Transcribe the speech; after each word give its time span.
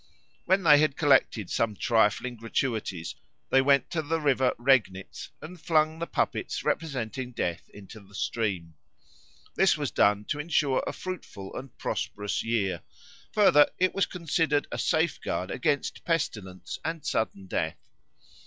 When 0.45 0.63
they 0.63 0.79
had 0.79 0.97
collected 0.97 1.51
some 1.51 1.75
trifling 1.75 2.35
gratuities 2.37 3.13
they 3.51 3.61
went 3.61 3.91
to 3.91 4.01
the 4.01 4.19
river 4.19 4.51
Regnitz 4.57 5.29
and 5.43 5.61
flung 5.61 5.99
the 5.99 6.07
puppets 6.07 6.63
representing 6.63 7.33
Death 7.33 7.69
into 7.69 7.99
the 7.99 8.15
stream. 8.15 8.73
This 9.53 9.77
was 9.77 9.91
done 9.91 10.25
to 10.29 10.39
ensure 10.39 10.83
a 10.87 10.91
fruitful 10.91 11.55
and 11.55 11.77
prosperous 11.77 12.43
year; 12.43 12.81
further, 13.31 13.69
it 13.77 13.93
was 13.93 14.07
considered 14.07 14.65
a 14.71 14.79
safeguard 14.79 15.51
against 15.51 16.03
pestilence 16.03 16.79
and 16.83 17.05
sudden 17.05 17.45
death. 17.45 17.77